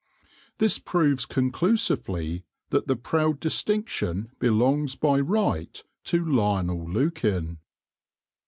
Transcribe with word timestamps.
This 0.57 0.79
proves 0.79 1.27
conclusively 1.27 2.43
that 2.71 2.87
the 2.87 2.95
proud 2.95 3.39
distinction 3.39 4.31
belongs 4.39 4.95
by 4.95 5.19
right 5.19 5.83
to 6.05 6.25
Lionel 6.25 6.89
Lukin. 6.89 7.59